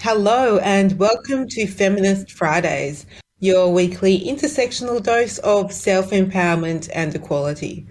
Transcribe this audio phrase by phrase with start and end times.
[0.00, 3.04] Hello, and welcome to Feminist Fridays,
[3.40, 7.84] your weekly intersectional dose of self empowerment and equality.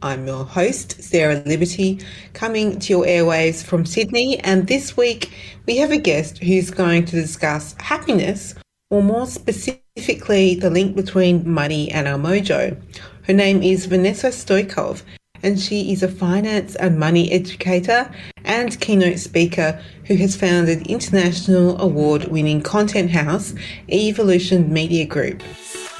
[0.00, 2.00] I'm your host, Sarah Liberty,
[2.32, 5.32] coming to your airwaves from Sydney, and this week
[5.66, 8.54] we have a guest who's going to discuss happiness,
[8.88, 12.80] or more specifically, the link between money and our mojo.
[13.24, 15.02] Her name is Vanessa Stoykov,
[15.42, 18.10] and she is a finance and money educator
[18.44, 23.54] and keynote speaker who has founded international award winning content house
[23.90, 25.42] Evolution Media Group.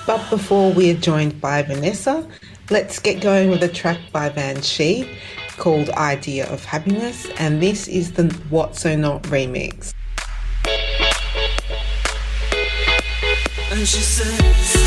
[0.06, 2.26] But before we are joined by Vanessa,
[2.70, 5.08] let's get going with a track by Van She
[5.56, 9.92] called Idea of Happiness, and this is the What So Not remix.
[13.70, 14.79] And she says,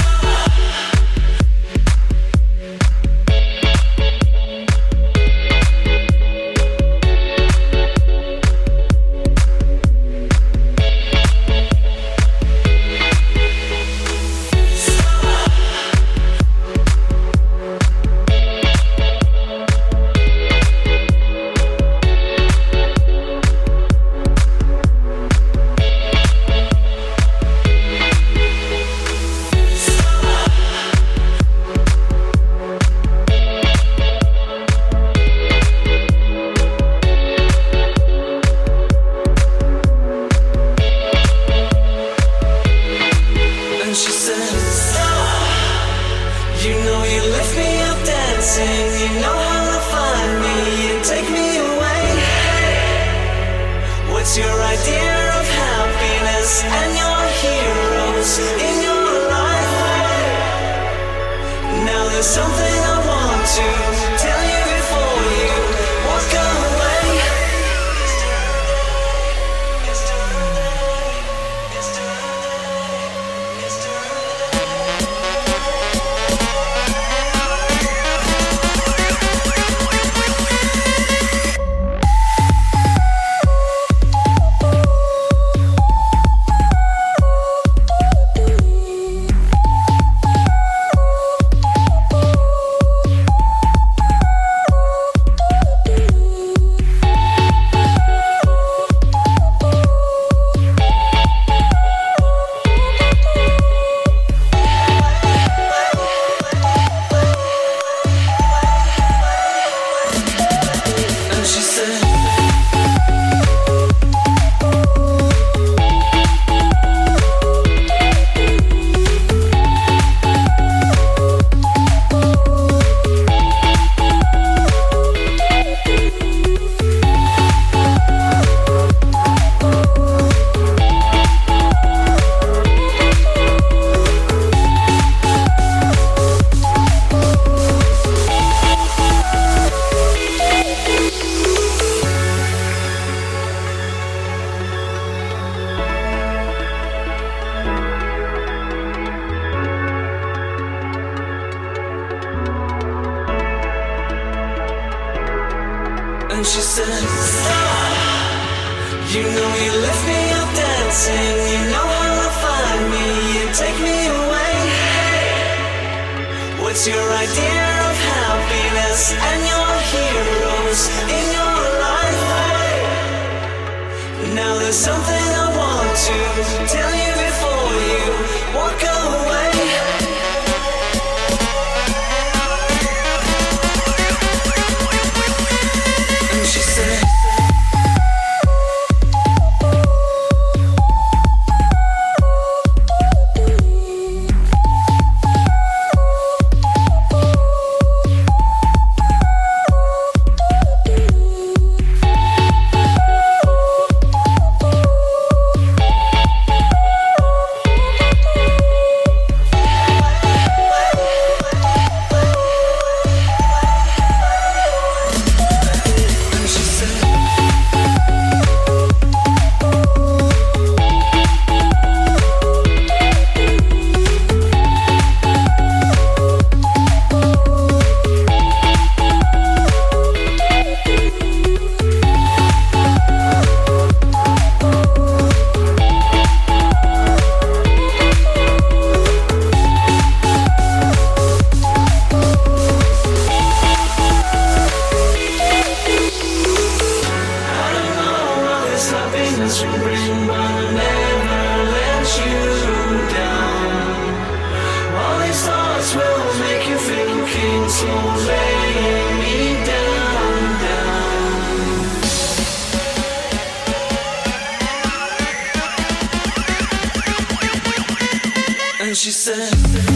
[268.94, 269.93] she said.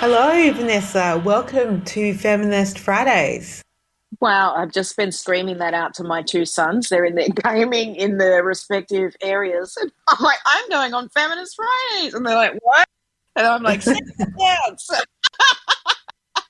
[0.00, 1.20] Hello, Vanessa.
[1.24, 3.62] Welcome to Feminist Fridays.
[4.20, 6.88] Wow, I've just been screaming that out to my two sons.
[6.88, 9.76] They're in their gaming in their respective areas.
[9.80, 12.14] And I'm like, I'm going on Feminist Fridays.
[12.14, 12.88] And they're like, what?
[13.36, 14.76] And I'm like, sit down.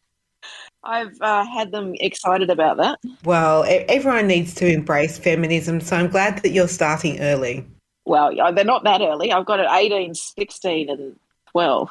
[0.85, 2.99] I've uh, had them excited about that.
[3.25, 7.67] Well, everyone needs to embrace feminism, so I'm glad that you're starting early.
[8.07, 9.33] Well, they're not that early.
[9.33, 11.17] I've got an 18, 16, and
[11.53, 11.91] 12.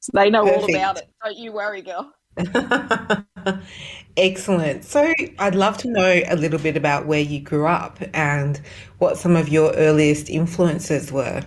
[0.00, 1.08] So they know all about it.
[1.24, 2.12] Don't you worry, girl.
[4.16, 4.84] Excellent.
[4.84, 8.60] So, I'd love to know a little bit about where you grew up and
[8.98, 11.42] what some of your earliest influences were.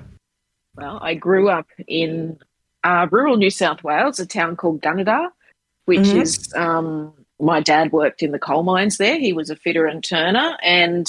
[0.76, 2.38] Well, I grew up in
[2.84, 5.30] uh, rural New South Wales, a town called Gunnedah,
[5.86, 6.22] which Mhm.
[6.22, 9.20] is um, my dad worked in the coal mines there.
[9.20, 11.08] He was a fitter and turner, and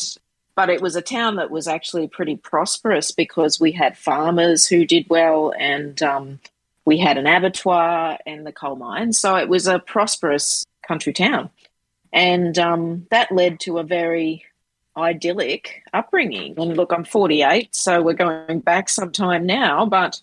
[0.54, 4.84] but it was a town that was actually pretty prosperous because we had farmers who
[4.84, 6.40] did well, and um,
[6.84, 9.18] we had an abattoir and the coal mines.
[9.18, 11.50] So it was a prosperous country town,
[12.12, 14.44] and um, that led to a very
[14.96, 16.54] idyllic upbringing.
[16.58, 20.20] And look, I'm 48, so we're going back some time now, but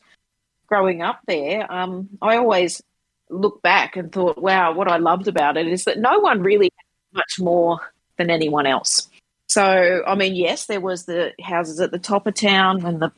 [0.68, 2.82] growing up there, um, I always
[3.30, 6.72] look back and thought, wow, what I loved about it is that no one really
[6.76, 9.09] had much more than anyone else.
[9.50, 13.12] So, I mean, yes, there was the houses at the top of town and the,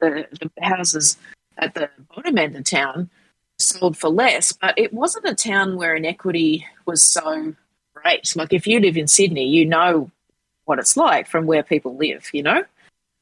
[0.00, 1.16] the, the houses
[1.56, 3.08] at the bottom end of town
[3.58, 7.54] sold for less, but it wasn't a town where inequity was so
[7.94, 8.36] great.
[8.36, 10.10] Like if you live in Sydney, you know
[10.66, 12.64] what it's like from where people live, you know?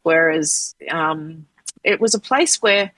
[0.02, 1.46] Whereas um,
[1.84, 2.90] it was a place where,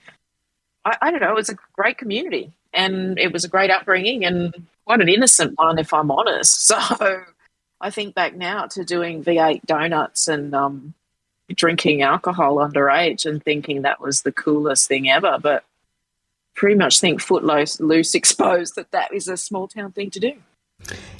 [0.85, 4.25] I, I don't know, it was a great community and it was a great upbringing
[4.25, 6.71] and quite an innocent one, if I'm honest.
[6.99, 7.25] So
[7.83, 10.95] I think back now to doing V8 donuts and um,
[11.53, 15.37] drinking alcohol underage and thinking that was the coolest thing ever.
[15.43, 15.65] But
[16.55, 20.33] pretty much think footloose loose exposed that that is a small town thing to do.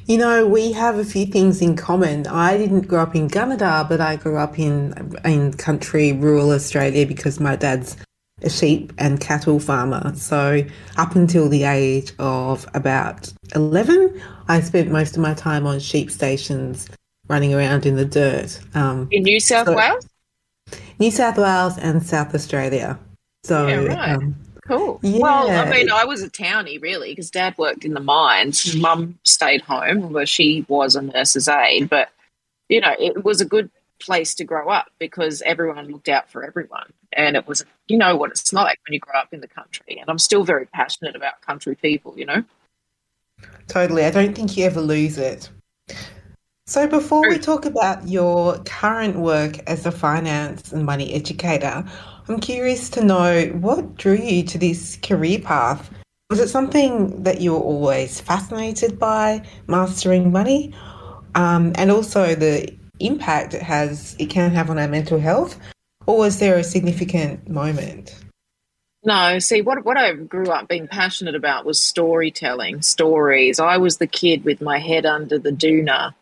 [0.07, 2.27] You know, we have a few things in common.
[2.27, 7.07] I didn't grow up in Gunnedah, but I grew up in in country rural Australia
[7.07, 7.97] because my dad's
[8.45, 10.13] a sheep and cattle farmer.
[10.17, 10.65] So
[10.97, 16.11] up until the age of about 11, I spent most of my time on sheep
[16.11, 16.89] stations
[17.29, 18.61] running around in the dirt.
[18.75, 20.07] Um, In New South So- Wales?
[20.99, 22.99] New South Wales and South Australia.
[23.45, 24.09] So Yeah, right.
[24.17, 24.37] um,
[24.69, 25.01] Cool.
[25.03, 25.19] Yeah.
[25.19, 28.77] Well, I mean, I was a townie really because Dad worked in the mines.
[28.77, 32.11] Mum stayed home where she was a nurse's aide, but
[32.69, 33.69] you know, it was a good
[34.03, 38.17] place to grow up because everyone looked out for everyone, and it was you know
[38.17, 39.99] what it's like when you grow up in the country.
[40.01, 42.15] And I'm still very passionate about country people.
[42.17, 42.45] You know.
[43.69, 44.05] Totally.
[44.05, 45.51] I don't think you ever lose it.
[46.67, 51.85] So, before we talk about your current work as a finance and money educator,
[52.29, 55.91] I'm curious to know what drew you to this career path.
[56.31, 60.73] Was it something that you were always fascinated by, mastering money,
[61.35, 62.75] um, and also the
[63.07, 65.59] impact it has it can have on our mental health,
[66.07, 68.15] or was there a significant moment?
[69.05, 73.59] No, see what what I grew up being passionate about was storytelling, stories.
[73.59, 76.15] I was the kid with my head under the doona,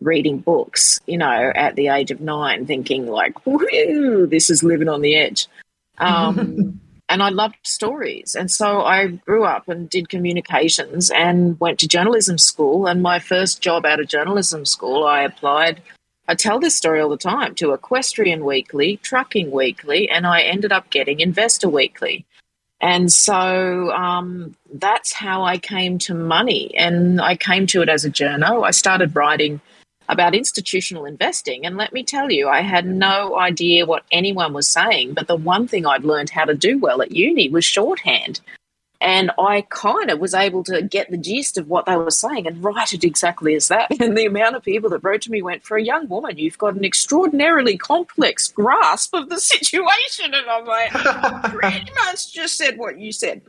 [0.00, 4.88] reading books, you know, at the age of nine, thinking like, "Woo, this is living
[4.88, 5.46] on the edge."
[5.98, 11.78] Um, and I loved stories, and so I grew up and did communications and went
[11.78, 12.88] to journalism school.
[12.88, 15.80] And my first job out of journalism school, I applied.
[16.28, 20.72] I tell this story all the time to Equestrian Weekly, Trucking Weekly, and I ended
[20.72, 22.24] up getting Investor Weekly.
[22.80, 26.74] And so um, that's how I came to money.
[26.76, 28.64] And I came to it as a journal.
[28.64, 29.60] I started writing
[30.08, 31.66] about institutional investing.
[31.66, 35.14] And let me tell you, I had no idea what anyone was saying.
[35.14, 38.40] But the one thing I'd learned how to do well at uni was shorthand.
[39.00, 42.46] And I kind of was able to get the gist of what they were saying
[42.46, 43.88] and write it exactly as that.
[44.00, 46.58] And the amount of people that wrote to me went, For a young woman, you've
[46.58, 50.34] got an extraordinarily complex grasp of the situation.
[50.34, 50.90] And I'm like,
[51.52, 53.42] pretty much just said what you said.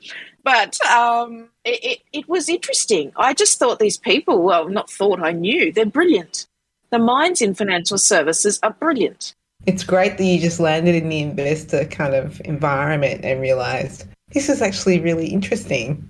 [0.44, 3.12] But um, it, it, it was interesting.
[3.16, 6.48] I just thought these people, well, not thought, I knew, they're brilliant.
[6.90, 9.36] The minds in financial services are brilliant.
[9.66, 14.50] It's great that you just landed in the investor kind of environment and realized this
[14.50, 16.08] is actually really interesting.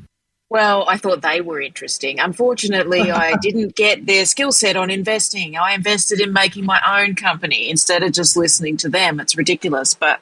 [0.50, 2.20] Well, I thought they were interesting.
[2.20, 5.56] Unfortunately, I didn't get their skill set on investing.
[5.56, 9.22] I invested in making my own company instead of just listening to them.
[9.22, 9.94] It's ridiculous.
[9.94, 10.20] But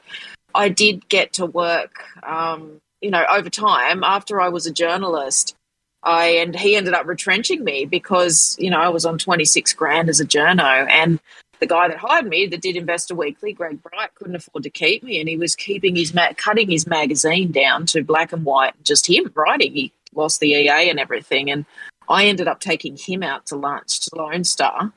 [0.54, 5.56] I did get to work, um, you know, over time after I was a journalist.
[6.02, 9.74] I and he ended up retrenching me because you know I was on twenty six
[9.74, 11.20] grand as a journo, and
[11.60, 15.02] the guy that hired me that did Investor Weekly, Greg Bright, couldn't afford to keep
[15.02, 18.74] me, and he was keeping his ma- cutting his magazine down to black and white,
[18.82, 19.72] just him writing.
[19.72, 21.66] He lost the EA and everything, and
[22.08, 24.92] I ended up taking him out to lunch to Lone Star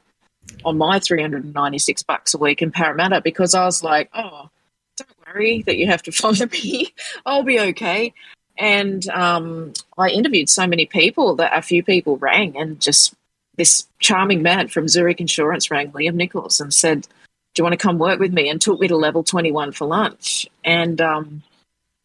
[0.66, 3.84] on my three hundred and ninety six bucks a week in Parramatta because I was
[3.84, 4.50] like, oh,
[4.98, 6.94] don't worry that you have to follow me,
[7.26, 8.14] I'll be okay.
[8.58, 13.16] And um, I interviewed so many people that a few people rang and just
[13.58, 17.78] this charming man from Zurich Insurance rang Liam Nichols and said, Do you want to
[17.78, 18.50] come work with me?
[18.50, 20.48] And took me to level 21 for lunch.
[20.64, 21.44] And um,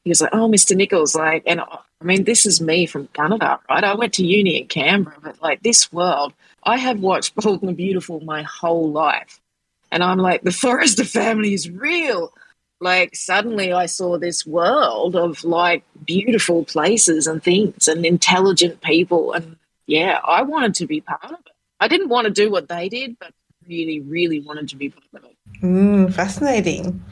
[0.04, 0.76] he was like, Oh, Mr.
[0.76, 3.84] Nichols, like, and I mean, this is me from Gunnedah, right?
[3.84, 7.76] I went to uni in Canberra, but like this world, I have watched Bold and
[7.76, 9.40] Beautiful my whole life.
[9.90, 12.32] And I'm like, the Forrester family is real.
[12.80, 19.32] Like, suddenly I saw this world of like beautiful places and things and intelligent people.
[19.32, 19.56] And
[19.88, 21.52] yeah, I wanted to be part of it.
[21.80, 23.32] I didn't want to do what they did, but
[23.66, 25.36] really, really wanted to be part of it.
[25.62, 27.02] Mm, fascinating.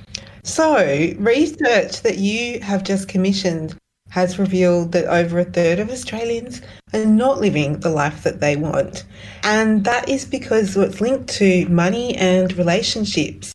[0.44, 0.76] So,
[1.18, 3.76] research that you have just commissioned
[4.10, 6.60] has revealed that over a third of Australians
[6.92, 9.04] are not living the life that they want.
[9.42, 13.52] And that is because it's linked to money and relationships.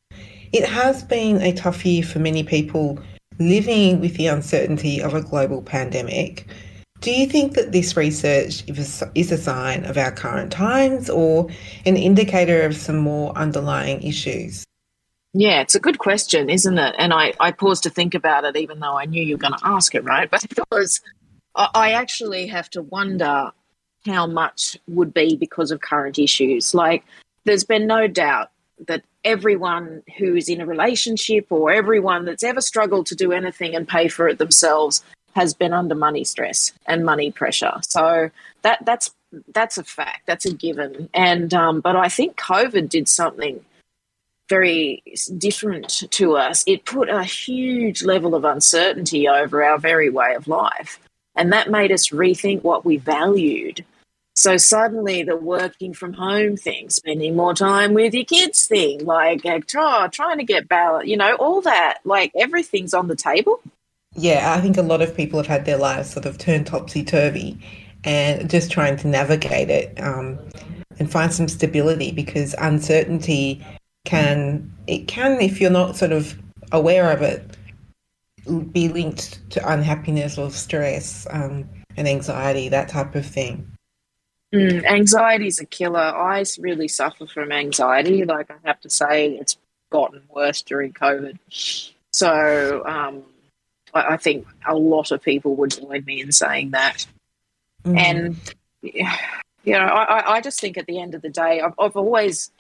[0.52, 3.00] It has been a tough year for many people
[3.40, 6.48] living with the uncertainty of a global pandemic.
[7.02, 11.50] Do you think that this research is a sign of our current times or
[11.84, 14.64] an indicator of some more underlying issues?
[15.34, 16.94] Yeah, it's a good question, isn't it?
[17.00, 19.58] And I, I paused to think about it, even though I knew you were going
[19.58, 20.30] to ask it, right?
[20.32, 21.02] But because
[21.56, 23.52] I actually have to wonder
[24.06, 26.76] how much would be because of current issues.
[26.76, 27.04] Like,
[27.46, 28.52] there's been no doubt
[28.88, 33.88] that everyone who's in a relationship or everyone that's ever struggled to do anything and
[33.88, 35.04] pay for it themselves
[35.34, 37.80] has been under money stress and money pressure.
[37.82, 38.32] So
[38.64, 39.12] that that's
[39.54, 40.26] that's a fact.
[40.26, 41.10] That's a given.
[41.14, 43.64] And um, but I think COVID did something
[44.50, 45.02] very
[45.38, 46.64] different to us.
[46.68, 51.00] It put a huge level of uncertainty over our very way of life,
[51.36, 53.86] and that made us rethink what we valued.
[54.36, 59.46] So suddenly, the working from home thing, spending more time with your kids thing, like
[59.46, 63.62] oh, trying to get balance, you know, all that, like everything's on the table
[64.16, 67.04] yeah, I think a lot of people have had their lives sort of turned topsy
[67.04, 67.58] turvy
[68.04, 70.40] and just trying to navigate it um,
[71.00, 73.66] and find some stability because uncertainty
[74.06, 76.38] can, it can, if you're not sort of
[76.72, 77.58] aware of it,
[78.72, 83.72] be linked to unhappiness or stress um, and anxiety, that type of thing.
[84.54, 86.00] Mm, anxiety is a killer.
[86.00, 88.26] I really suffer from anxiety.
[88.26, 89.58] Like I have to say, it's
[89.90, 91.38] gotten worse during COVID.
[92.12, 93.24] So, um,
[93.94, 97.06] I, I think a lot of people would join me in saying that.
[97.84, 97.98] Mm.
[97.98, 98.36] And,
[98.84, 102.52] you know, I, I just think at the end of the day, I've, I've always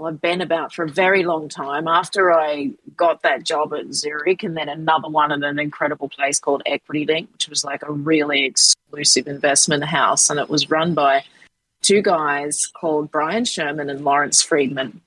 [0.00, 1.86] well, I've been about for a very long time.
[1.86, 6.38] After I got that job at Zurich and then another one at an incredible place
[6.38, 10.30] called Equitilink, which was like a really exclusive investment house.
[10.30, 11.24] And it was run by
[11.82, 15.02] two guys called Brian Sherman and Laurence Freedman,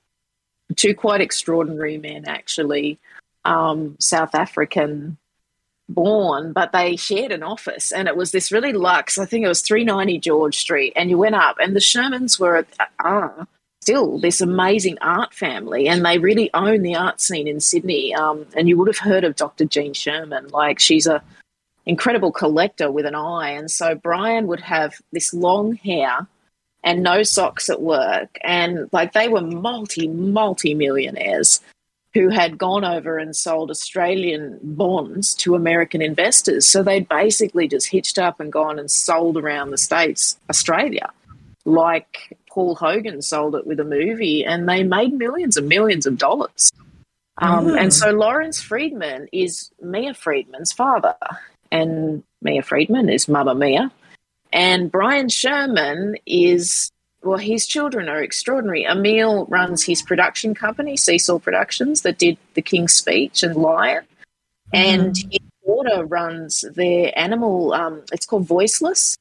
[0.76, 3.00] two quite extraordinary men, actually,
[3.46, 5.18] um, South African
[5.90, 9.18] born, but they shared an office, and it was this really luxe.
[9.18, 12.66] I think it was 390 George Street, and you went up, and the Shermans were
[13.00, 13.48] are
[13.82, 18.16] still this amazing art family, and they really own the art scene in Sydney.
[18.16, 19.66] Um, and you would have heard of Dr.
[19.66, 20.48] Gene Sherman.
[20.50, 21.22] Like she's a
[21.86, 23.52] incredible collector with an eye.
[23.52, 26.28] And so Brian would have this long hair
[26.84, 28.38] and no socks at work.
[28.44, 31.62] And like they were multi, multi millionaires
[32.14, 36.68] who had gone over and sold Australian bonds to American investors.
[36.68, 41.10] So they'd basically just hitched up and gone and sold around the States, Australia,
[41.66, 46.18] like Paul Hogan sold it with a movie, and they made millions and millions of
[46.18, 46.72] dollars.
[47.40, 47.82] Um, Mm.
[47.82, 51.16] And so Laurence Freedman is Mia Freedman's father,
[51.72, 53.90] and Mia Freedman is Mamamia.
[54.52, 56.92] And Brian Sherman is,
[57.24, 58.86] well, his children are extraordinary.
[58.86, 64.04] Emile runs his production company, Seesaw Productions, that did The King's Speech and Lion.
[64.74, 69.18] And his daughter runs their animal, um, it's called Voiceless.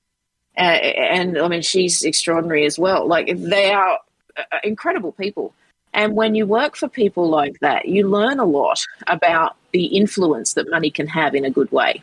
[0.57, 3.07] Uh, and I mean, she's extraordinary as well.
[3.07, 3.99] Like, they are
[4.37, 5.55] uh, incredible people.
[5.95, 10.55] And when you work for people like that, you learn a lot about the influence
[10.55, 12.03] that money can have in a good way,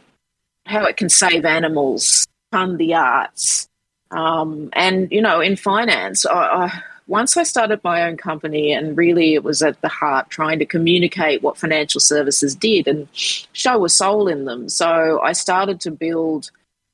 [0.65, 3.68] how it can save animals, fund the arts.
[4.11, 8.97] Um, and, you know, in finance, I, I, once I started my own company, and
[8.97, 13.83] really it was at the heart trying to communicate what financial services did and show
[13.83, 14.69] a soul in them.
[14.69, 16.51] So I started to build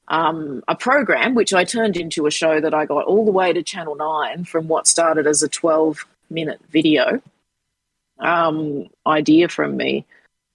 [0.08, 3.52] um, a program, which I turned into a show that I got all the way
[3.52, 7.22] to Channel 9 from what started as a 12 minute video
[8.20, 10.06] um, idea from me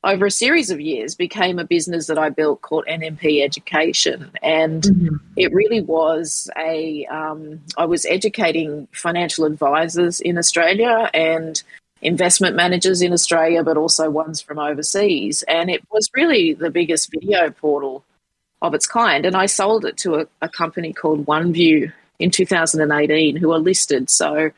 [0.02, 4.30] over a series of years became a business that I built called NMP Education.
[4.42, 11.62] And it really was a, um, I was educating financial advisors in Australia and
[12.00, 15.42] investment managers in Australia, but also ones from overseas.
[15.48, 18.02] And it was really the biggest video portal
[18.62, 19.26] of its kind.
[19.26, 24.08] And I sold it to a, a company called OneVue in 2018, who are listed.
[24.08, 24.50] So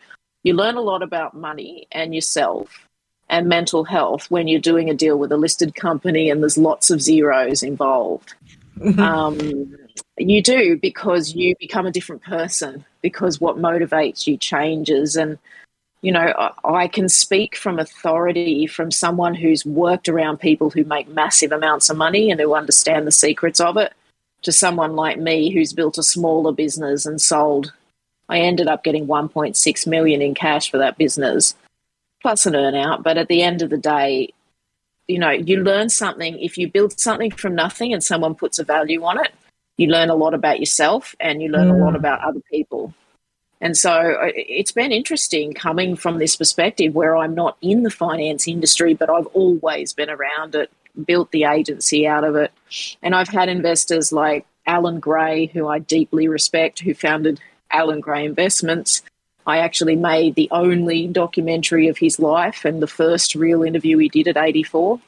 [0.44, 2.86] you learn a lot about money and yourself
[3.32, 6.90] and mental health when you're doing a deal with a listed company and there's lots
[6.90, 8.34] of zeros involved.
[8.98, 9.74] Um,
[10.18, 15.16] you do because you become a different person because what motivates you changes.
[15.16, 15.38] And,
[16.02, 20.84] you know, I, I can speak from authority from someone who's worked around people who
[20.84, 23.94] make massive amounts of money and who understand the secrets of it
[24.42, 27.72] to someone like me who's built a smaller business and sold.
[28.28, 31.54] I ended up getting 1.6 million in cash for that business
[32.22, 33.02] plus an earnout.
[33.02, 34.32] But at the end of the day,
[35.08, 36.38] you know, you learn something.
[36.38, 39.32] If you build something from nothing and someone puts a value on it,
[39.76, 42.94] you learn a lot about yourself and you learn a lot about other people.
[43.60, 47.90] And so uh, it's been interesting coming from this perspective where I'm not in the
[47.90, 50.70] finance industry, but I've always been around it,
[51.06, 52.52] built the agency out of it.
[53.02, 58.24] And I've had investors like Allan Gray, who I deeply respect, who founded Allan Gray
[58.24, 59.02] Investments.
[59.46, 64.08] I actually made the only documentary of his life and the first real interview he
[64.08, 65.00] did at 84.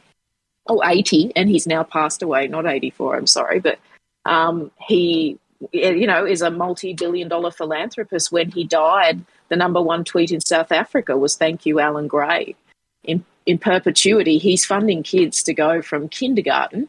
[0.66, 3.60] Oh, 80, and he's now passed away, not 84, I'm sorry.
[3.60, 3.78] But
[4.24, 5.38] um, he,
[5.72, 8.32] you know, is a multi billion dollar philanthropist.
[8.32, 12.56] When he died, the number one tweet in South Africa was, Thank you, Allan Gray.
[13.04, 16.88] In, in perpetuity, he's funding kids to go from kindergarten,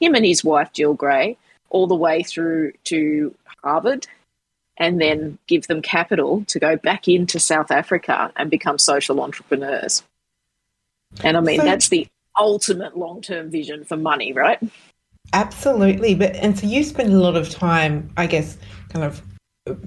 [0.00, 1.36] him and his wife, Gill Gray,
[1.68, 4.06] all the way through to Harvard
[4.80, 10.02] and then give them capital to go back into South Africa and become social entrepreneurs.
[11.22, 14.58] And I mean, So- that's the ultimate long term vision for money, right?
[15.32, 16.14] Absolutely.
[16.14, 18.56] But and so you spend a lot of time, I guess,
[18.88, 19.22] kind of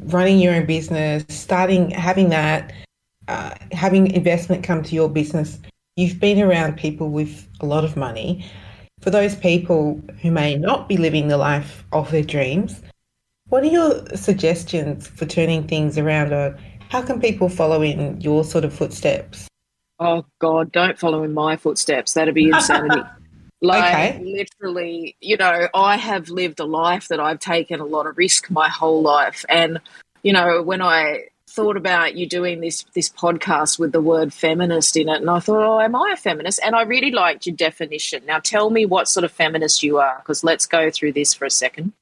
[0.06, 2.72] running your own business, starting having that,
[3.28, 5.60] uh, having investment come to your business.
[5.98, 8.46] You've been around people with a lot of money.
[9.02, 12.82] For those people who may not be living the life of their dreams,
[13.54, 16.34] what are your suggestions for turning things around?
[16.34, 16.58] Or
[16.90, 19.48] how can people follow in your sort of footsteps?
[20.00, 22.14] Oh, God, don't follow in my footsteps.
[22.14, 23.02] That'd be insanity.
[23.62, 24.20] Like, Okay.
[24.22, 28.52] literally, you know, I have lived a life that I've taken a lot of risk
[28.52, 29.46] my whole life.
[29.48, 29.80] And,
[30.22, 34.98] you know, when I thought about you doing this this podcast with the word feminist
[34.98, 37.56] in it and I thought oh am I a feminist and I really liked your
[37.56, 41.32] definition now tell me what sort of feminist you are because let's go through this
[41.36, 41.94] for a second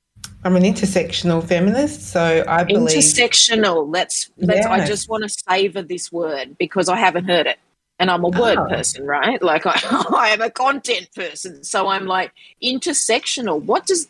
[0.43, 3.91] I'm an intersectional feminist, so I believe intersectional.
[3.91, 7.60] Let's let's I just want to savor this word because I haven't heard it.
[7.99, 8.67] And I'm a word Oh.
[8.67, 9.39] person right?
[9.51, 9.80] Like I,
[10.15, 11.63] I am a content person.
[11.63, 12.32] So I'm like
[12.63, 13.62] intersectional.
[13.62, 14.08] What does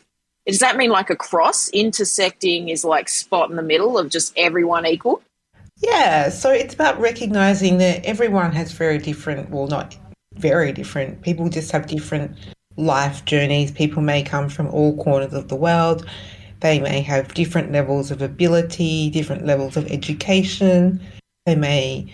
[0.47, 1.69] does that mean like a cross?
[1.69, 5.21] Intersecting is like spot in the middle of just everyone equal?
[5.77, 9.97] Yeah, so it's about recognizing that everyone has very different, well, not
[10.35, 12.37] very different, people just have different
[12.77, 13.71] life journeys.
[13.71, 16.05] People may come from all corners of the world,
[16.61, 21.01] they may have different levels of ability, different levels of education,
[21.47, 22.05] They may,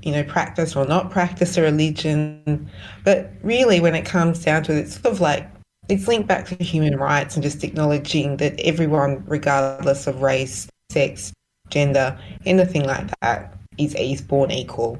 [0.00, 2.70] you know, practice or not practice a religion.
[3.04, 5.46] But really, when it comes down to it, it's sort of like
[5.90, 11.34] it's linked back to human rights and just acknowledging that everyone, regardless of race, sex,
[11.68, 14.98] gender, anything like that, is, is born equal.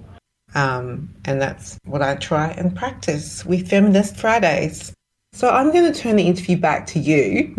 [0.54, 4.92] Um, and that's what I try and practice with Feminist Fridays.
[5.32, 7.54] So I'm going to turn the interview back to you.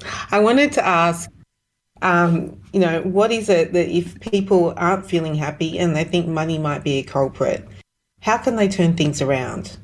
[0.30, 1.28] I wanted to ask,
[2.02, 6.28] um, you know, what is it that if people aren't feeling happy and they think
[6.28, 7.66] money might be a culprit,
[8.20, 9.76] how can they turn things around?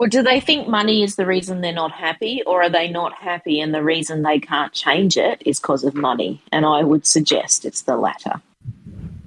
[0.00, 3.12] Or do they think money is the reason they're not happy, or are they not
[3.12, 6.40] happy and the reason they can't change it is because of money?
[6.50, 8.40] And I would suggest it's the latter.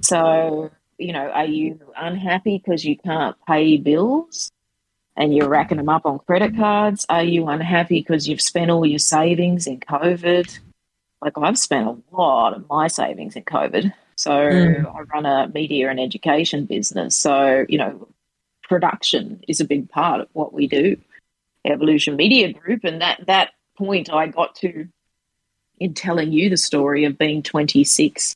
[0.00, 4.50] So, you know, are you unhappy because you can't pay bills
[5.16, 7.06] and you're racking them up on credit cards?
[7.08, 10.58] Are you unhappy because you've spent all your savings in COVID?
[11.22, 13.92] Like, I've spent a lot of my savings in COVID.
[14.16, 14.94] So, mm.
[14.94, 17.16] I run a media and education business.
[17.16, 18.08] So, you know,
[18.68, 20.96] production is a big part of what we do,
[21.64, 22.84] Evolution Media Group.
[22.84, 24.88] And that, that point I got to
[25.80, 28.34] in telling you the story of being 26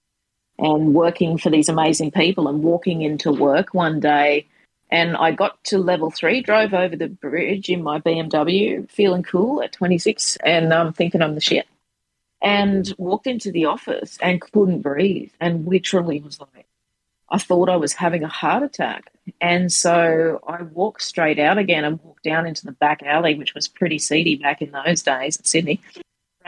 [0.58, 4.46] and working for these amazing people and walking into work one day.
[4.90, 9.62] And I got to level three, drove over the bridge in my BMW, feeling cool
[9.62, 11.66] at 26 and I'm um, thinking I'm the shit.
[12.40, 16.66] And walked into the office and couldn't breathe and literally was like,
[17.30, 19.12] I thought I was having a heart attack.
[19.40, 23.54] And so I walked straight out again and walked down into the back alley, which
[23.54, 25.80] was pretty seedy back in those days in Sydney.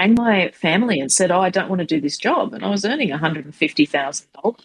[0.00, 2.54] Rang my family and said, Oh, I don't want to do this job.
[2.54, 4.60] And I was earning $150,000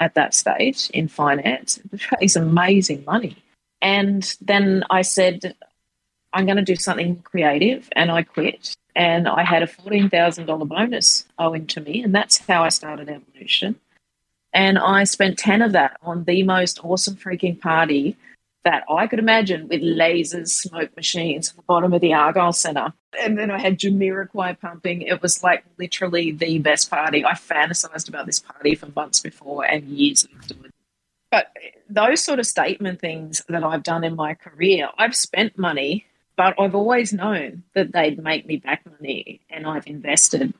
[0.00, 1.78] at that stage in finance.
[2.20, 3.36] It's amazing money.
[3.80, 5.54] And then I said,
[6.32, 7.88] I'm going to do something creative.
[7.92, 8.74] And I quit.
[8.96, 12.02] And I had a $14,000 bonus owing to me.
[12.02, 13.76] And that's how I started Evolution.
[14.52, 18.16] And I spent 10 of that on the most awesome freaking party
[18.64, 22.92] that I could imagine with lasers, smoke machines at the bottom of the Argyle Centre.
[23.20, 25.02] And then I had Jamiroquai pumping.
[25.02, 27.24] It was like literally the best party.
[27.24, 30.72] I fantasized about this party for months before and years afterwards.
[31.30, 31.48] But
[31.90, 36.54] those sort of statement things that I've done in my career, I've spent money, but
[36.58, 40.54] I've always known that they'd make me back money and I've invested.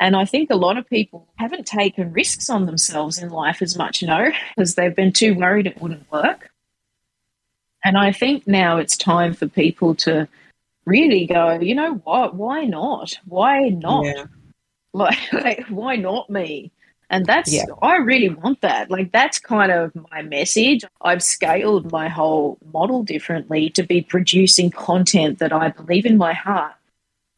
[0.00, 3.76] And I think a lot of people haven't taken risks on themselves in life as
[3.76, 6.51] much, you know, because they've been too worried it wouldn't work.
[7.84, 10.28] And I think now it's time for people to
[10.84, 12.34] really go, you know what?
[12.34, 13.18] Why not?
[13.26, 14.04] Why not?
[14.04, 14.24] Yeah.
[14.94, 16.70] Like, like, why not me?
[17.08, 17.64] And that's, yeah.
[17.80, 18.90] I really want that.
[18.90, 20.84] Like, that's kind of my message.
[21.00, 26.34] I've scaled my whole model differently to be producing content that I believe in my
[26.34, 26.74] heart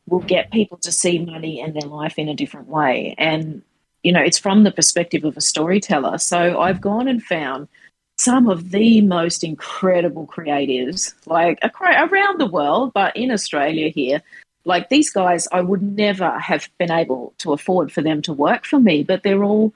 [0.09, 3.15] will get people to see money and their life in a different way.
[3.19, 3.63] And,
[4.03, 6.19] you know, it's from the perspective of a storyteller.
[6.19, 7.69] So I've gone and found
[8.19, 14.23] some of the most incredible creatives, like around the world, but in Australia here.
[14.67, 18.65] Like these guys, I would never have been able to afford for them to work
[18.65, 19.75] for me, but they're all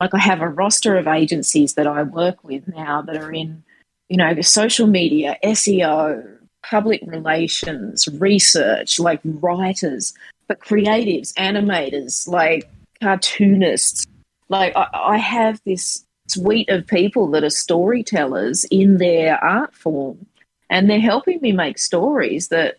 [0.00, 3.62] like I have a roster of agencies that I work with now that are in,
[4.08, 10.14] you know, the social media, SEO, public relations, research, like writers,
[10.48, 12.70] but creatives, animators, like
[13.02, 14.06] cartoonists.
[14.48, 20.26] Like I, I have this suite of people that are storytellers in their art form,
[20.68, 22.76] and they're helping me make stories that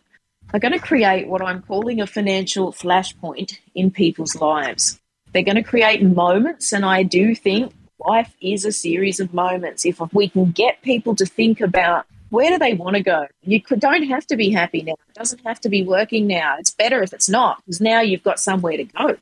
[0.53, 4.99] are going to create what I'm calling a financial flashpoint in people's lives.
[5.31, 7.73] They're going to create moments, and I do think
[8.05, 9.85] life is a series of moments.
[9.85, 13.27] If we can get people to think about where do they want to go?
[13.43, 14.93] You don't have to be happy now.
[14.93, 16.55] It doesn't have to be working now.
[16.59, 19.17] It's better if it's not, because now you've got somewhere to go.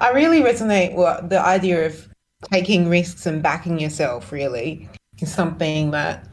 [0.00, 2.08] I really resonate with the idea of
[2.44, 4.88] taking risks and backing yourself, really,
[5.20, 6.26] is something that,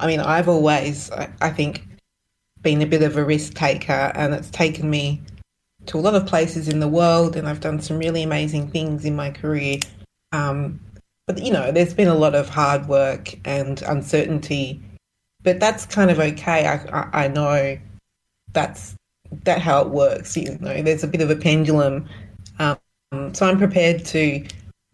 [0.00, 1.86] I mean, I've always, I think,
[2.62, 5.20] been a bit of a risk taker, and it's taken me
[5.86, 9.04] to a lot of places in the world, and I've done some really amazing things
[9.04, 9.78] in my career.
[10.32, 10.80] Um,
[11.26, 14.80] but, you know, there's been a lot of hard work and uncertainty
[15.42, 16.66] but that's kind of okay.
[16.66, 17.78] I, I, I know
[18.52, 18.94] that's
[19.44, 20.36] that how it works.
[20.36, 22.08] You know, there's a bit of a pendulum.
[22.58, 22.78] Um,
[23.34, 24.46] so I'm prepared to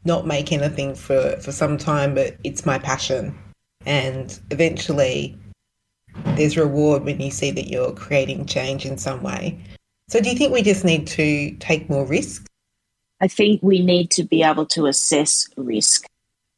[0.05, 3.37] not make anything for, for some time, but it's my passion.
[3.87, 5.37] And eventually
[6.37, 9.59] there's reward when you see that you're creating change in some way.
[10.09, 12.45] So do you think we just need to take more risks?
[13.21, 16.07] I think we need to be able to assess risk.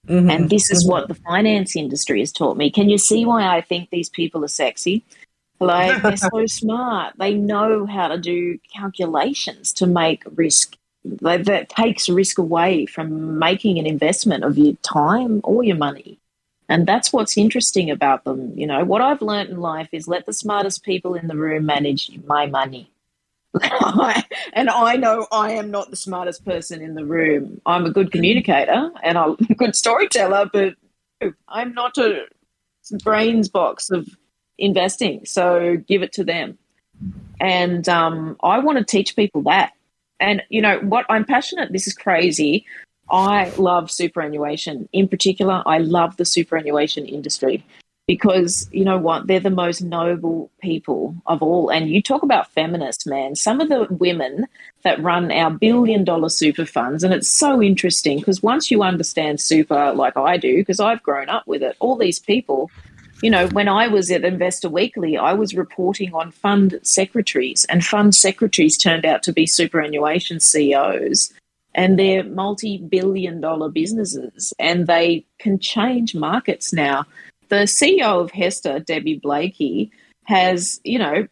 [0.07, 0.31] Mm-hmm.
[0.31, 2.70] And this is what the finance industry has taught me.
[2.70, 5.05] Can you see why I think these people are sexy?
[5.59, 7.14] Like they're so smart.
[7.18, 13.38] They know how to do calculations to make risk that, that takes risk away from
[13.38, 16.18] making an investment of your time or your money.
[16.68, 18.52] And that's what's interesting about them.
[18.56, 21.66] You know, what I've learned in life is let the smartest people in the room
[21.66, 22.90] manage my money.
[24.52, 27.60] and I know I am not the smartest person in the room.
[27.66, 30.74] I'm a good communicator and I'm a good storyteller, but
[31.48, 32.26] I'm not a
[33.02, 34.08] brains box of
[34.56, 35.26] investing.
[35.26, 36.58] So give it to them.
[37.40, 39.72] And um, I want to teach people that.
[40.20, 42.64] And, you know, what I'm passionate, this is crazy.
[43.11, 44.88] I love superannuation.
[44.92, 47.64] In particular, I love the superannuation industry
[48.11, 52.50] because you know what they're the most noble people of all and you talk about
[52.50, 54.48] feminists man some of the women
[54.83, 59.40] that run our billion dollar super funds and it's so interesting because once you understand
[59.40, 62.68] super like i do because i've grown up with it all these people
[63.22, 67.85] you know when i was at investor weekly i was reporting on fund secretaries and
[67.85, 71.33] fund secretaries turned out to be superannuation ceos
[71.74, 77.04] and they're multi-billion dollar businesses and they can change markets now.
[77.48, 79.90] The CEO of HESTA, Debby Blakey,
[80.24, 81.26] has, you know,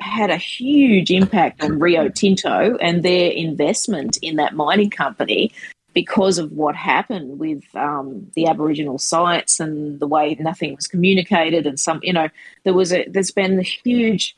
[0.00, 5.52] had a huge impact on Rio Tinto and their investment in that mining company
[5.94, 11.66] because of what happened with um, the Aboriginal sites and the way nothing was communicated
[11.66, 12.28] and some, you know,
[12.64, 14.36] there was a there's been a huge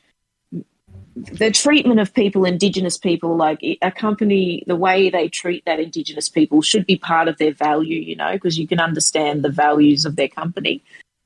[1.15, 6.29] the treatment of people, Indigenous people, like a company, the way they treat that Indigenous
[6.29, 10.05] people should be part of their value, you know, because you can understand the values
[10.05, 10.83] of their company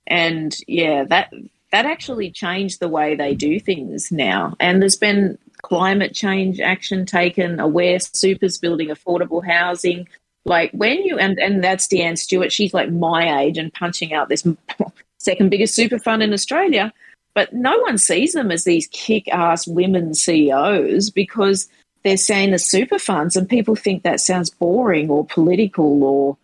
[0.08, 1.34] and yeah, that
[1.72, 4.56] that actually changed the way they do things now.
[4.60, 10.08] And there's been climate change action taken, Aware Super's building affordable housing.
[10.45, 12.51] Like when you and and that's Deanne Stewart.
[12.51, 14.45] She's like my age and punching out this
[15.19, 16.91] second biggest super fund in Australia.
[17.34, 21.69] But no one sees them as these kick-ass women CEOs because
[22.04, 26.38] they're saying the super funds, and people think that sounds boring or political or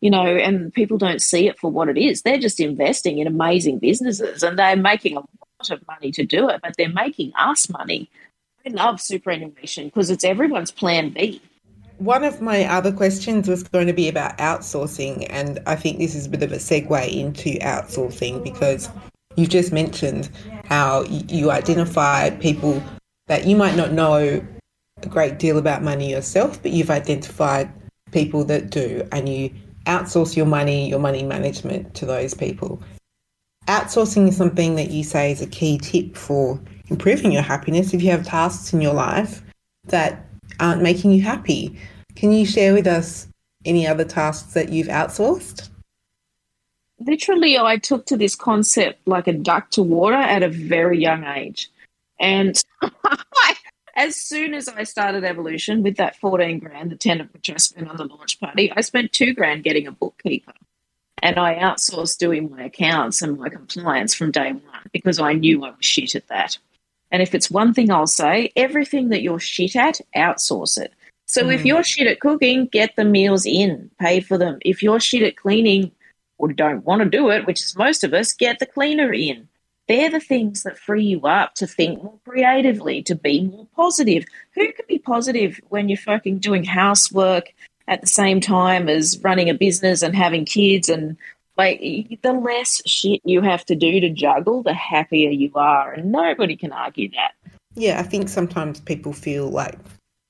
[0.00, 2.22] you know, and people don't see it for what it is.
[2.22, 6.48] They're just investing in amazing businesses and they're making a lot of money to do
[6.48, 8.08] it, but they're making us money.
[8.66, 11.42] I love superannuation because it's everyone's plan B.
[12.00, 16.14] One of my other questions was going to be about outsourcing, and I think this
[16.14, 18.88] is a bit of a segue into outsourcing because
[19.36, 20.30] you've just mentioned
[20.64, 22.82] how you identify people
[23.26, 24.42] that you might not know
[25.02, 27.70] a great deal about money yourself, but you've identified
[28.12, 29.50] people that do, and you
[29.84, 32.82] outsource your money, your money management to those people.
[33.68, 38.02] Outsourcing is something that you say is a key tip for improving your happiness if
[38.02, 39.42] you have tasks in your life
[39.84, 40.29] that
[40.60, 41.78] aren't making you happy.
[42.14, 43.28] Can you share with us
[43.64, 45.68] any other tasks that you've outsourced?
[46.98, 51.24] Literally, I took to this concept like a duck to water at a very young
[51.24, 51.70] age.
[52.18, 52.62] And
[53.96, 57.56] as soon as I started Evolution with that 14 grand, the 10 of which I
[57.56, 60.52] spent on the launch party, I spent two grand getting a bookkeeper.
[61.22, 65.64] And I outsourced doing my accounts and my compliance from day one because I knew
[65.64, 66.58] I was shit at that.
[67.10, 70.92] And if it's one thing I'll say, everything that you're shit at, outsource it.
[71.26, 71.54] So mm.
[71.54, 74.58] if you're shit at cooking, get the meals in, pay for them.
[74.62, 75.92] If you're shit at cleaning
[76.38, 79.48] or don't want to do it, which is most of us, get the cleaner in
[79.90, 84.24] they're the things that free you up to think more creatively, to be more positive.
[84.54, 87.52] Who can be positive when you're fucking doing housework
[87.88, 91.16] at the same time as running a business and having kids and
[91.60, 91.78] like
[92.22, 96.56] the less shit you have to do to juggle, the happier you are, and nobody
[96.56, 97.32] can argue that.
[97.74, 99.78] Yeah, I think sometimes people feel like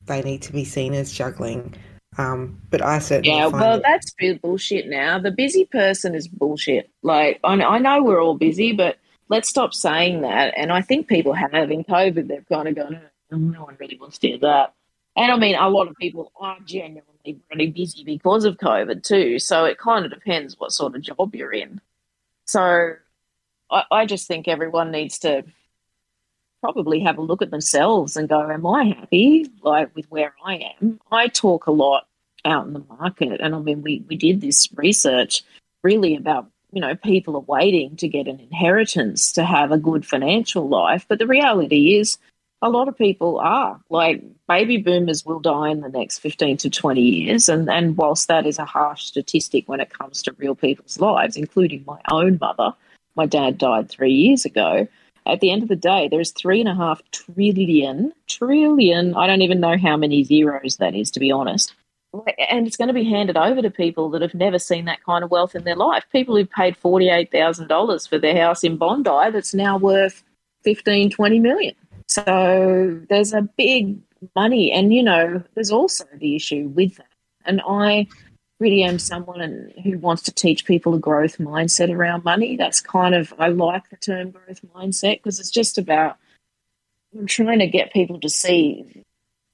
[0.07, 1.75] they need to be seen as juggling,
[2.19, 3.47] um, but I certainly yeah.
[3.47, 4.13] well, it- that's
[4.43, 5.21] bullshit now.
[5.21, 6.91] The busy person is bullshit.
[7.05, 10.53] Like I, I know we're all busy, but let's stop saying that.
[10.57, 13.01] And I think people have in COVID, they've kind of gone,
[13.33, 14.75] oh, no one really wants to hear that.
[15.17, 19.39] And I mean, a lot of people are genuinely really busy because of COVID too.
[19.39, 21.81] So it kind of depends what sort of job you're in.
[22.47, 22.95] So
[23.71, 25.45] I, I just think everyone needs to
[26.61, 30.75] probably have a look at themselves and go, Am I happy like with where I
[30.81, 31.01] am?
[31.11, 32.07] I talk a lot
[32.45, 35.43] out in the market and I mean we, we did this research
[35.83, 40.07] really about you know, people are waiting to get an inheritance to have a good
[40.07, 41.05] financial life.
[41.09, 42.19] But the reality is,
[42.63, 43.81] a lot of people are.
[43.89, 47.49] Like, baby boomers will die in the next 15 to 20 years.
[47.49, 51.37] And, and whilst that is a harsh statistic when it comes to real people's lives,
[51.37, 52.75] including my own mother,
[53.17, 54.87] my dad died three years ago.
[55.27, 59.43] At the end of the day, there's three and a half trillion, trillion, I don't
[59.43, 61.75] even know how many zeros that is, to be honest,
[62.51, 65.23] and it's going to be handed over to people that have never seen that kind
[65.23, 66.05] of wealth in their life.
[66.11, 70.25] People who've paid $48,000 for their house in Bondi that's now worth
[70.65, 71.75] 15, 20 million.
[72.11, 74.01] So there's a big
[74.35, 74.73] money.
[74.73, 77.07] And, you know, there's also the issue with that.
[77.45, 78.09] And I
[78.59, 82.57] really am someone who wants to teach people a growth mindset around money.
[82.57, 86.17] That's kind of, I like the term growth mindset because it's just about,
[87.17, 89.05] I'm trying to get people to see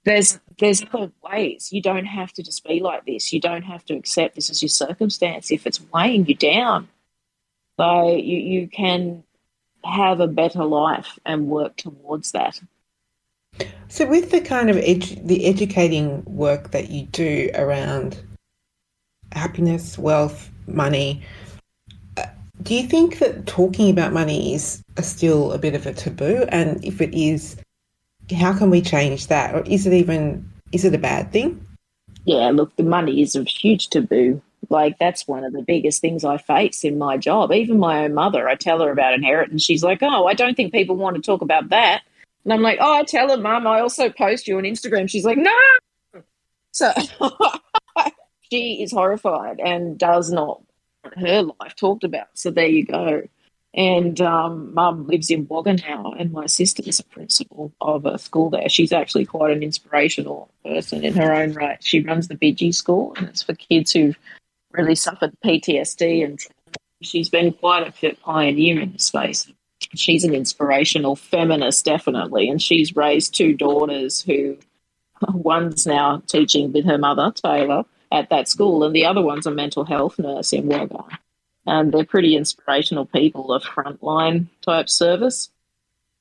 [0.05, 1.73] there's there's other ways.
[1.73, 3.33] You don't have to just be like this.
[3.33, 6.89] You don't have to accept this as your circumstance if it's weighing you down.
[7.79, 9.25] So you, you can
[9.87, 12.61] have a better life and work towards that.
[13.89, 18.21] So, with the kind of edu- the educating work that you do around
[19.33, 21.23] happiness, wealth, money,
[22.17, 22.27] uh,
[22.63, 26.45] do you think that talking about money is still a bit of a taboo?
[26.49, 27.57] And if it is,
[28.37, 29.55] how can we change that?
[29.55, 31.65] Or is it even is it a bad thing?
[32.25, 34.43] Yeah, look, the money is a huge taboo.
[34.71, 37.53] Like that's one of the biggest things I face in my job.
[37.53, 39.63] Even my own mother, I tell her about inheritance.
[39.63, 42.03] She's like, "Oh, I don't think people want to talk about that."
[42.45, 45.25] And I'm like, "Oh, I tell her, Mum, I also post you on Instagram." She's
[45.25, 45.53] like, "No."
[46.73, 46.93] So
[48.51, 50.61] she is horrified and does not
[51.03, 52.29] want her life talked about.
[52.35, 53.23] So there you go.
[53.77, 58.19] And um, mum lives in Wagga now, and my sister is a principal of a
[58.19, 58.71] school there.
[58.71, 61.83] She's actually quite an inspirational person in her own right.
[61.85, 64.19] She runs the Bidgee School, and it's for kids who've
[64.77, 66.25] really suffered PTSD.
[66.25, 66.39] And
[67.03, 69.51] she's been quite a pioneer in the space.
[69.95, 74.57] She's an inspirational feminist, definitely, and she's raised two daughters who
[75.33, 79.51] one's now teaching with her mother, Taylor, at that school, and the other one's a
[79.51, 81.05] mental health nurse in Wagga
[81.67, 85.51] and they're pretty inspirational people of frontline type service.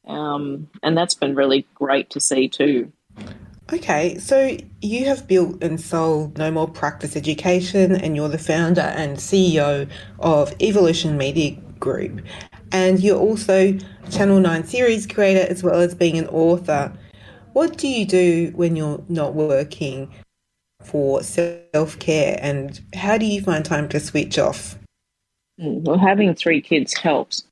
[0.08, 2.92] Um, and that's been really great to see too.
[3.74, 8.82] Okay, so you have built and sold No More Practice Education, and you're the founder
[8.82, 12.22] and CEO of Evolution Media Group.
[12.72, 13.76] And you're also
[14.12, 16.94] Channel 9 series creator as well as being an author.
[17.54, 20.14] What do you do when you're not working
[20.84, 24.78] for self care, and how do you find time to switch off?
[25.60, 27.46] Mm, well, having three kids helps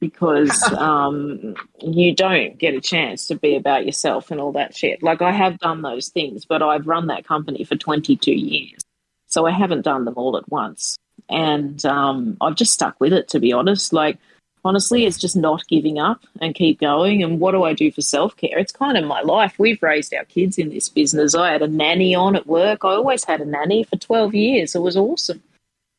[0.00, 5.02] because um, you don't get a chance to be about yourself and all that shit.
[5.02, 8.80] Like I have done those things, but I've run that company for 22 years.
[9.26, 10.96] So I haven't done them all at once.
[11.28, 13.92] And um, I've just stuck with it, to be honest.
[13.92, 14.18] Like,
[14.64, 17.22] honestly, it's just not giving up and keep going.
[17.22, 18.58] And what do I do for self care?
[18.58, 19.54] It's kind of my life.
[19.58, 21.34] We've raised our kids in this business.
[21.34, 22.84] I had a nanny on at work.
[22.84, 24.74] I always had a nanny for 12 years.
[24.74, 25.42] It was awesome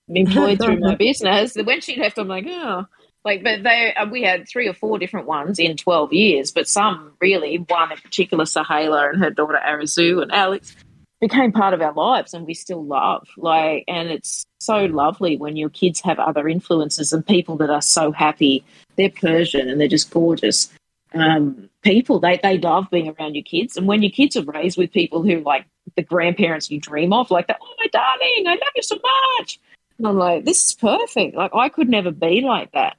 [0.09, 1.55] employed through my business.
[1.55, 2.85] When she left, I'm like, oh,
[3.25, 6.67] like, but they uh, we had three or four different ones in 12 years, but
[6.67, 10.75] some really, one in particular, Sahela and her daughter Arazu and Alex
[11.19, 13.27] became part of our lives and we still love.
[13.35, 17.81] Like and it's so lovely when your kids have other influences and people that are
[17.81, 18.63] so happy.
[18.95, 20.71] They're persian and they're just gorgeous
[21.15, 22.19] um, people.
[22.19, 23.75] They, they love being around your kids.
[23.75, 27.29] And when your kids are raised with people who like the grandparents you dream of
[27.29, 28.99] like that oh my darling i love you so
[29.39, 29.59] much.
[29.97, 31.35] And I'm like, this is perfect.
[31.35, 32.97] Like, I could never be like that.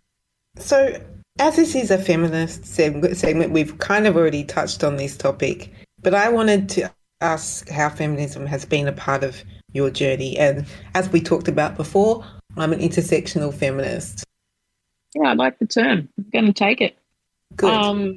[0.58, 1.00] So,
[1.38, 5.70] as this is a feminist segment, we've kind of already touched on this topic,
[6.02, 6.90] but I wanted to
[7.20, 9.42] ask how feminism has been a part of
[9.72, 10.38] your journey.
[10.38, 12.24] And as we talked about before,
[12.56, 14.24] I'm an intersectional feminist.
[15.14, 16.08] Yeah, I like the term.
[16.18, 16.96] I'm going to take it.
[17.54, 17.72] Good.
[17.72, 18.14] Um,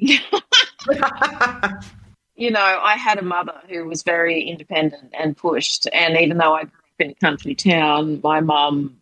[2.36, 5.86] you know, I had a mother who was very independent and pushed.
[5.92, 8.20] And even though I grew up in a country town.
[8.22, 8.99] My mum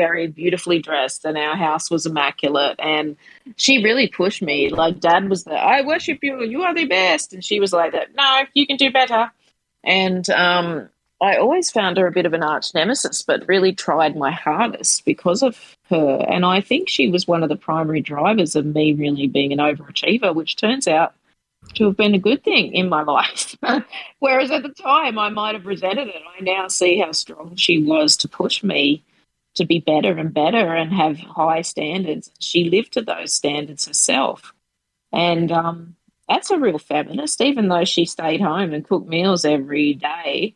[0.00, 2.76] very beautifully dressed and our house was immaculate.
[2.78, 3.16] And
[3.56, 4.70] she really pushed me.
[4.70, 6.42] Like dad was there i worship you.
[6.42, 7.34] You are the best.
[7.34, 9.30] And she was like that no you can do better.
[9.84, 10.88] And um,
[11.20, 15.04] i always found her a bit of an arch nemesis but really tried my hardest
[15.04, 16.24] because of her.
[16.34, 19.58] And i think she was one of the primary drivers of me really being an
[19.68, 21.12] overachiever which turns out
[21.74, 23.54] to have been a good thing in my life.
[24.18, 26.22] Whereas at the time, I might have resented it.
[26.36, 29.02] I now see how strong she was to push me
[29.54, 32.30] to be better and better and have high standards.
[32.38, 34.52] She lived to those standards herself.
[35.12, 35.96] And um,
[36.28, 40.54] that's a real feminist, even though she stayed home and cooked meals every day.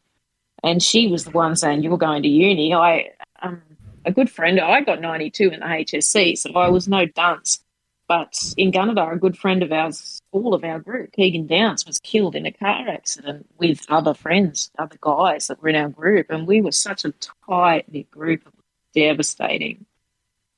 [0.63, 2.73] And she was the one saying, You're going to uni.
[2.73, 3.11] I,
[3.43, 3.61] um,
[4.05, 7.61] a good friend, I got 92 in the HSC, so I was no dunce.
[8.07, 11.99] But in Gunnedah, a good friend of ours, all of our group, Keegan Downs, was
[12.01, 16.27] killed in a car accident with other friends, other guys that were in our group.
[16.29, 17.15] And we were such a
[17.49, 18.45] tight knit group.
[18.45, 18.54] Was
[18.95, 19.87] devastating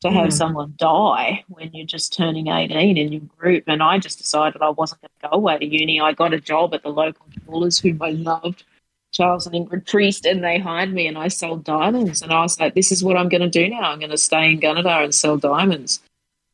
[0.03, 0.33] to have mm.
[0.33, 3.65] someone die when you're just turning 18 in your group.
[3.67, 6.01] And I just decided I wasn't going to go away to uni.
[6.01, 8.65] I got a job at the local jewelers whom I loved,
[9.13, 12.21] Charles and Ingrid Priest, and they hired me and I sold diamonds.
[12.21, 13.91] And I was like, this is what I'm going to do now.
[13.91, 16.01] I'm going to stay in Gunnedah and sell diamonds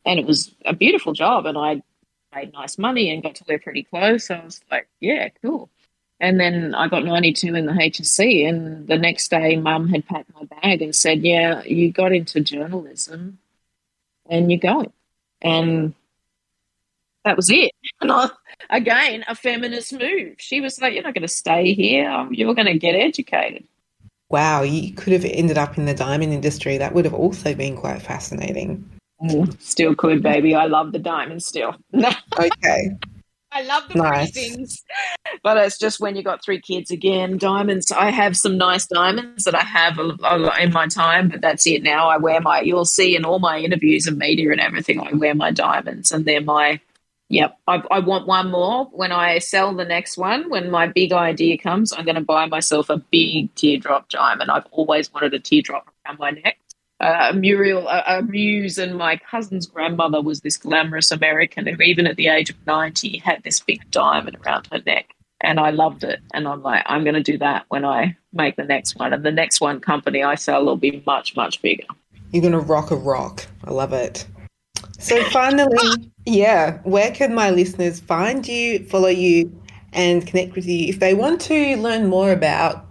[0.05, 1.83] and it was a beautiful job and I
[2.35, 4.27] made nice money and got to wear pretty clothes.
[4.27, 5.71] So I was like, yeah, cool.
[6.23, 8.49] And then I got 92 in the HSC.
[8.49, 12.41] And the next day, mum had packed my bag and said, Yeah, you got into
[12.41, 13.39] journalism
[14.31, 14.93] and you're going.
[15.43, 15.95] And
[17.25, 17.73] that was it.
[18.01, 18.31] And I,
[18.71, 20.37] again, a feminist move.
[20.39, 22.29] She was like, You're not going to stay here.
[22.31, 23.65] You're going to get educated.
[24.31, 26.79] Wow, you could have ended up in the diamond industry.
[26.79, 28.89] That would have also been quite fascinating.
[29.21, 30.55] Mm, Still could, baby.
[30.55, 31.75] I love the diamond still.
[32.39, 32.97] Okay.
[33.55, 34.31] I love the Nice.
[34.33, 34.83] things.
[35.43, 37.93] But it's just when you got three kids again, diamonds.
[37.93, 41.41] I have some nice diamonds that I have a, a lot in my time, but
[41.41, 42.09] that's it now.
[42.09, 45.35] I wear my, you'll see in all my interviews and media and everything, I wear
[45.35, 46.81] my diamonds and they're my,
[47.29, 47.59] yep.
[47.67, 48.87] I, I want one more.
[48.87, 52.47] When I sell the next one, when my big idea comes, I'm going to buy
[52.47, 54.51] myself a big teardrop diamond.
[54.51, 56.59] I've always wanted a teardrop around my neck
[57.03, 62.07] uh, Muriel, uh, uh, Muse, and my cousin's grandmother was this glamorous American who, even
[62.07, 65.15] at the age of 90, had this big diamond around her neck.
[65.41, 66.21] And I loved it.
[66.33, 69.13] And I'm like, I'm going to do that when I make the next one.
[69.13, 71.85] And the next one company I sell will be much, much bigger.
[72.31, 73.45] You're going to rock a rock.
[73.65, 74.25] I love it.
[75.01, 79.61] So, finally, yeah, where can my listeners find you, follow you,
[79.93, 82.87] and connect with you if they want to learn more about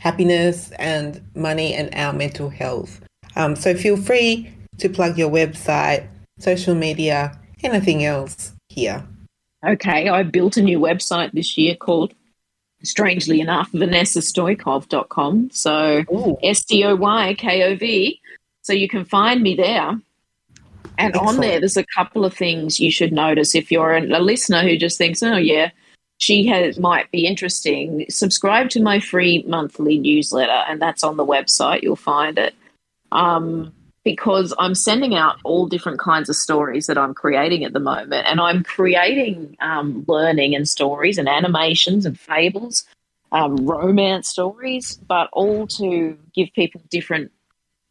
[0.00, 3.00] happiness and money and our mental health?
[3.38, 6.06] Um, so, feel free to plug your website,
[6.38, 9.04] social media, anything else here.
[9.66, 12.14] Okay, I built a new website this year called,
[12.82, 15.50] strangely enough, vanessastoykov.com.
[15.52, 16.36] So.
[16.42, 18.20] S T O Y K O V.
[18.62, 19.98] So you can find me there.
[20.98, 24.20] And on there, there's a couple of things you should notice if you're a, a
[24.20, 25.70] listener who just thinks, oh, yeah,
[26.18, 28.04] she has, might be interesting.
[28.10, 31.82] Subscribe to my free monthly newsletter, and that's on the website.
[31.82, 32.54] You'll find it.
[33.12, 33.72] Um,
[34.04, 38.26] because I'm sending out all different kinds of stories that I'm creating at the moment,
[38.26, 42.84] and I'm creating um, learning and stories and animations and fables,
[43.32, 47.32] um, romance stories, but all to give people different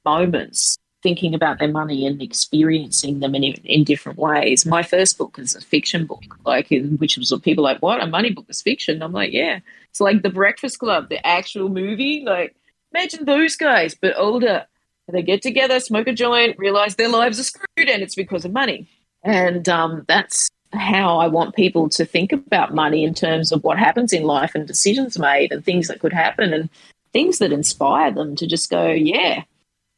[0.06, 4.66] moments thinking about their money and experiencing them in, in different ways.
[4.66, 8.08] My first book is a fiction book, like in, which was people like, "What a
[8.08, 9.60] money book is fiction?" I'm like, "Yeah,
[9.90, 12.24] it's like The Breakfast Club, the actual movie.
[12.26, 12.56] Like,
[12.92, 14.66] imagine those guys, but older."
[15.12, 18.52] They get together, smoke a joint, realize their lives are screwed, and it's because of
[18.52, 18.88] money.
[19.24, 23.80] And um, that's how I want people to think about money in terms of what
[23.80, 26.70] happens in life and decisions made and things that could happen and
[27.14, 29.44] things that inspire them to just go, yeah,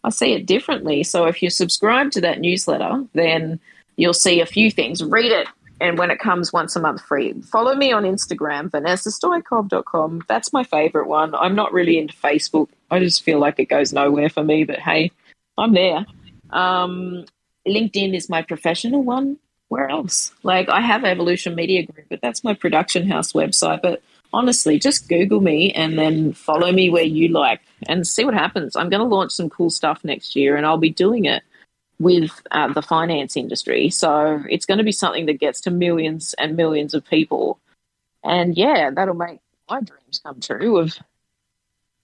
[0.03, 1.03] I see it differently.
[1.03, 3.59] So if you subscribe to that newsletter, then
[3.97, 5.03] you'll see a few things.
[5.03, 5.47] Read it.
[5.81, 10.23] And when it comes once a month free, follow me on Instagram, vanessastoykov.com.
[10.27, 11.33] That's my favorite one.
[11.35, 12.67] I'm not really into Facebook.
[12.91, 15.11] I just feel like it goes nowhere for me, but hey,
[15.57, 16.05] I'm there.
[16.49, 17.25] Um,
[17.67, 19.37] LinkedIn is my professional one.
[19.69, 20.33] Where else?
[20.43, 23.81] Like I have Evolution Media Group, but that's my production house website.
[23.81, 24.01] But
[24.33, 28.75] honestly, just Google me and then follow me where you like and see what happens.
[28.75, 31.43] I'm going to launch some cool stuff next year and I'll be doing it
[31.99, 33.89] with uh, the finance industry.
[33.89, 37.59] So it's going to be something that gets to millions and millions of people.
[38.23, 39.39] And yeah, that'll make
[39.69, 40.97] my dreams come true of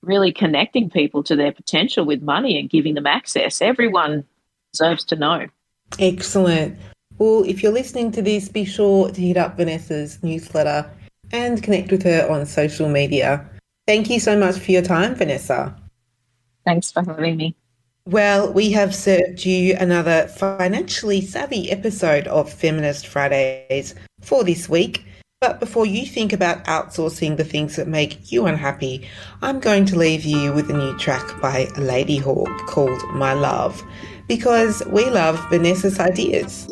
[0.02, 3.62] really connecting people to their potential with money and giving them access.
[3.62, 4.26] Everyone
[4.72, 5.48] deserves to know.
[5.98, 6.78] Excellent.
[7.18, 10.90] Well, if you're listening to this, be sure to hit up Vanessa's newsletter
[11.32, 13.50] and connect with her on social media.
[13.88, 15.76] Thank you so much for your time, Vanessa.
[16.66, 17.56] Thanks for having me.
[18.08, 25.04] Well, we have served you another financially savvy episode of Feminist Fridays for this week.
[25.42, 29.10] But before you think about outsourcing the things that make you unhappy,
[29.42, 33.82] I'm going to leave you with a new track by Ladyhawke called My Love
[34.28, 36.68] because we love Vanessa's ideas.